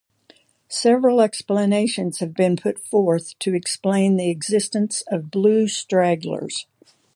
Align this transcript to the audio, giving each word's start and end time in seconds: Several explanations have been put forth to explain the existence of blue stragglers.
Several 0.67 1.21
explanations 1.21 2.21
have 2.21 2.33
been 2.33 2.55
put 2.55 2.79
forth 2.79 3.37
to 3.37 3.53
explain 3.53 4.17
the 4.17 4.31
existence 4.31 5.03
of 5.11 5.29
blue 5.29 5.67
stragglers. 5.67 6.65